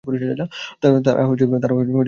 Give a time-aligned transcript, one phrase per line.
[0.81, 1.93] তারা আসতে থাকে।